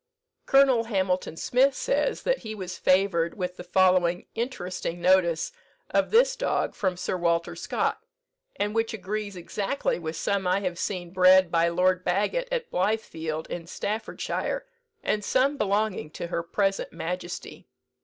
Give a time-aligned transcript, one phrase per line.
[0.47, 5.51] Colonel Hamilton Smith says, that he was favoured with the following interesting notice
[5.91, 8.01] of this dog from Sir Walter Scott,
[8.55, 13.45] and which agrees exactly with some I have seen bred by Lord Bagot at Blithfield
[13.51, 14.65] in Staffordshire,
[15.03, 17.67] and some belonging to Her present Majesty.